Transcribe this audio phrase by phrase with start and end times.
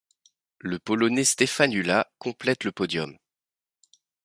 [0.57, 3.15] Le Polonais Stefan Hula complète le podium.